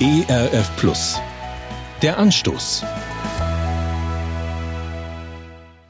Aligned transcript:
ERF 0.00 0.76
Plus. 0.76 1.20
Der 2.02 2.18
Anstoß. 2.18 2.84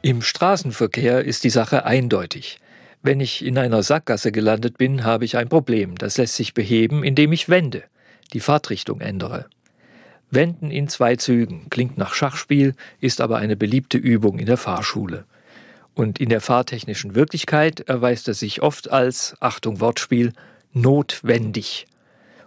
Im 0.00 0.22
Straßenverkehr 0.22 1.24
ist 1.24 1.42
die 1.42 1.50
Sache 1.50 1.84
eindeutig. 1.86 2.60
Wenn 3.02 3.18
ich 3.18 3.44
in 3.44 3.58
einer 3.58 3.82
Sackgasse 3.82 4.30
gelandet 4.30 4.78
bin, 4.78 5.02
habe 5.02 5.24
ich 5.24 5.36
ein 5.36 5.48
Problem. 5.48 5.98
Das 5.98 6.18
lässt 6.18 6.36
sich 6.36 6.54
beheben, 6.54 7.02
indem 7.02 7.32
ich 7.32 7.48
wende, 7.48 7.82
die 8.32 8.38
Fahrtrichtung 8.38 9.00
ändere. 9.00 9.46
Wenden 10.30 10.70
in 10.70 10.86
zwei 10.86 11.16
Zügen 11.16 11.68
klingt 11.68 11.98
nach 11.98 12.14
Schachspiel, 12.14 12.76
ist 13.00 13.20
aber 13.20 13.38
eine 13.38 13.56
beliebte 13.56 13.98
Übung 13.98 14.38
in 14.38 14.46
der 14.46 14.56
Fahrschule. 14.56 15.24
Und 15.94 16.20
in 16.20 16.28
der 16.28 16.40
fahrtechnischen 16.40 17.16
Wirklichkeit 17.16 17.80
erweist 17.80 18.28
er 18.28 18.34
sich 18.34 18.62
oft 18.62 18.88
als, 18.88 19.34
Achtung 19.40 19.80
Wortspiel, 19.80 20.32
notwendig. 20.72 21.88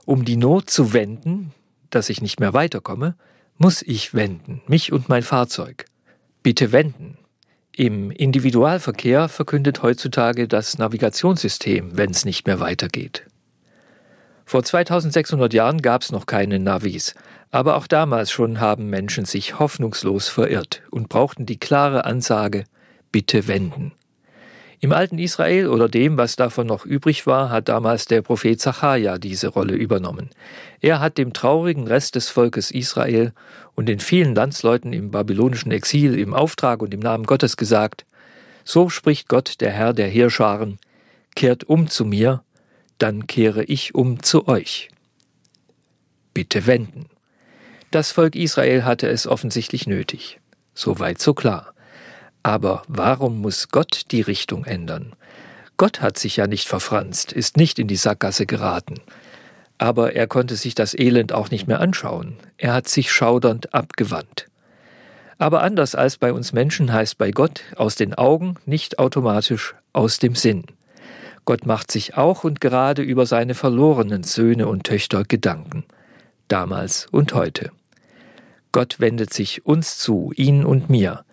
Um 0.10 0.26
die 0.26 0.38
Not 0.38 0.72
zu 0.72 0.92
wenden, 0.92 1.54
dass 1.92 2.10
ich 2.10 2.20
nicht 2.20 2.40
mehr 2.40 2.56
weiterkomme, 2.56 3.14
muss 3.60 3.84
ich 3.84 4.16
wenden, 4.16 4.64
mich 4.66 4.92
und 4.92 5.08
mein 5.08 5.22
Fahrzeug. 5.22 5.86
Bitte 6.42 6.72
wenden. 6.72 7.20
Im 7.76 8.10
Individualverkehr 8.10 9.30
verkündet 9.30 9.84
heutzutage 9.84 10.48
das 10.48 10.80
Navigationssystem, 10.80 11.96
wenn 11.96 12.10
es 12.10 12.26
nicht 12.26 12.48
mehr 12.48 12.60
weitergeht. 12.60 13.28
Vor 14.46 14.64
2600 14.64 15.54
Jahren 15.54 15.80
gab 15.80 16.02
es 16.02 16.12
noch 16.12 16.26
keine 16.26 16.58
Navis, 16.58 17.14
aber 17.52 17.78
auch 17.78 17.86
damals 17.86 18.32
schon 18.32 18.60
haben 18.60 18.90
Menschen 18.90 19.26
sich 19.26 19.60
hoffnungslos 19.60 20.28
verirrt 20.28 20.82
und 20.90 21.10
brauchten 21.10 21.46
die 21.46 21.60
klare 21.60 22.06
Ansage 22.06 22.64
Bitte 23.12 23.48
wenden. 23.48 23.92
Im 24.82 24.94
alten 24.94 25.20
Israel 25.20 25.68
oder 25.68 25.90
dem, 25.90 26.18
was 26.18 26.38
davon 26.38 26.66
noch 26.66 26.86
übrig 26.86 27.28
war, 27.28 27.50
hat 27.50 27.68
damals 27.68 28.06
der 28.06 28.22
Prophet 28.22 28.62
Zacharia 28.62 29.18
diese 29.18 29.50
Rolle 29.50 29.76
übernommen. 29.76 30.30
Er 30.80 31.02
hat 31.02 31.18
dem 31.18 31.34
traurigen 31.34 31.86
Rest 31.86 32.16
des 32.16 32.30
Volkes 32.30 32.72
Israel 32.72 33.34
und 33.76 33.88
den 33.88 34.00
vielen 34.00 34.36
Landsleuten 34.36 34.94
im 34.94 35.12
babylonischen 35.12 35.74
Exil 35.74 36.18
im 36.18 36.34
Auftrag 36.34 36.82
und 36.82 36.94
im 36.94 37.02
Namen 37.02 37.26
Gottes 37.26 37.58
gesagt, 37.58 38.06
so 38.64 38.88
spricht 38.88 39.28
Gott, 39.28 39.60
der 39.60 39.72
Herr 39.72 39.94
der 39.94 40.08
Heerscharen, 40.08 40.80
kehrt 41.36 41.66
um 41.66 41.88
zu 41.90 42.06
mir, 42.06 42.44
dann 43.00 43.28
kehre 43.28 43.64
ich 43.66 43.96
um 43.96 44.24
zu 44.24 44.48
euch. 44.48 44.90
Bitte 46.34 46.68
wenden. 46.68 47.10
Das 47.92 48.12
Volk 48.12 48.36
Israel 48.36 48.86
hatte 48.86 49.08
es 49.08 49.28
offensichtlich 49.28 49.88
nötig. 49.88 50.40
Soweit 50.74 51.20
so 51.20 51.34
klar. 51.34 51.74
Aber 52.44 52.84
warum 52.88 53.42
muss 53.42 53.70
Gott 53.70 54.04
die 54.12 54.22
Richtung 54.22 54.66
ändern? 54.66 55.14
Gott 55.78 56.02
hat 56.02 56.18
sich 56.18 56.38
ja 56.38 56.48
nicht 56.48 56.68
verfranst, 56.68 57.32
ist 57.32 57.58
nicht 57.58 57.80
in 57.80 57.88
die 57.88 57.96
Sackgasse 57.96 58.46
geraten. 58.46 58.96
Aber 59.78 60.14
er 60.14 60.28
konnte 60.28 60.56
sich 60.56 60.76
das 60.76 60.94
Elend 60.94 61.32
auch 61.32 61.52
nicht 61.52 61.68
mehr 61.68 61.80
anschauen. 61.80 62.38
Er 62.58 62.74
hat 62.74 62.90
sich 62.90 63.12
schaudernd 63.12 63.74
abgewandt. 63.74 64.48
Aber 65.38 65.64
anders 65.64 65.96
als 65.96 66.18
bei 66.18 66.34
uns 66.34 66.52
Menschen 66.52 66.92
heißt 66.92 67.18
bei 67.18 67.32
Gott 67.32 67.62
aus 67.78 67.96
den 67.96 68.14
Augen 68.14 68.56
nicht 68.66 69.00
automatisch 69.00 69.74
aus 69.94 70.20
dem 70.20 70.36
Sinn. 70.36 70.66
Gott 71.46 71.66
macht 71.66 71.92
sich 71.92 72.18
auch 72.18 72.44
und 72.44 72.60
gerade 72.60 73.02
über 73.02 73.26
seine 73.26 73.56
verlorenen 73.56 74.24
Söhne 74.24 74.68
und 74.68 74.84
Töchter 74.84 75.24
Gedanken, 75.24 75.86
damals 76.50 77.08
und 77.12 77.34
heute. 77.34 77.72
Gott 78.74 79.00
wendet 79.00 79.34
sich 79.34 79.66
uns 79.66 79.98
zu, 79.98 80.32
ihn 80.36 80.66
und 80.66 80.90
mir, 80.90 81.24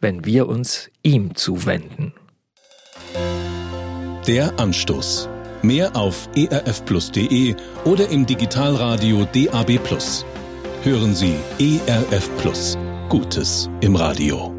wenn 0.00 0.24
wir 0.24 0.48
uns 0.48 0.90
ihm 1.02 1.34
zuwenden. 1.34 2.14
Der 4.26 4.58
Anstoß. 4.58 5.28
Mehr 5.62 5.96
auf 5.96 6.28
erfplus.de 6.34 7.56
oder 7.84 8.08
im 8.10 8.26
Digitalradio 8.26 9.26
DAB+. 9.32 9.80
Hören 10.82 11.14
Sie 11.14 11.34
ERF 11.58 12.30
Plus. 12.38 12.78
Gutes 13.08 13.68
im 13.80 13.96
Radio. 13.96 14.57